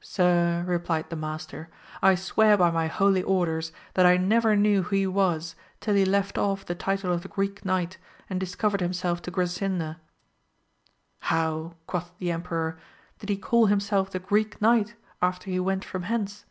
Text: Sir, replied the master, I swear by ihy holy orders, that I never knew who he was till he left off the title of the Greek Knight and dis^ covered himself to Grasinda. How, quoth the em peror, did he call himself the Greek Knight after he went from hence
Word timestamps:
Sir, 0.00 0.64
replied 0.66 1.08
the 1.08 1.14
master, 1.14 1.70
I 2.02 2.16
swear 2.16 2.56
by 2.56 2.68
ihy 2.72 2.88
holy 2.88 3.22
orders, 3.22 3.70
that 3.94 4.04
I 4.04 4.16
never 4.16 4.56
knew 4.56 4.82
who 4.82 4.96
he 4.96 5.06
was 5.06 5.54
till 5.78 5.94
he 5.94 6.04
left 6.04 6.36
off 6.36 6.66
the 6.66 6.74
title 6.74 7.12
of 7.12 7.22
the 7.22 7.28
Greek 7.28 7.64
Knight 7.64 7.96
and 8.28 8.42
dis^ 8.42 8.58
covered 8.58 8.80
himself 8.80 9.22
to 9.22 9.30
Grasinda. 9.30 10.00
How, 11.30 11.76
quoth 11.86 12.10
the 12.18 12.32
em 12.32 12.42
peror, 12.42 12.76
did 13.20 13.28
he 13.28 13.36
call 13.36 13.66
himself 13.66 14.10
the 14.10 14.18
Greek 14.18 14.60
Knight 14.60 14.96
after 15.22 15.48
he 15.48 15.60
went 15.60 15.84
from 15.84 16.02
hence 16.02 16.44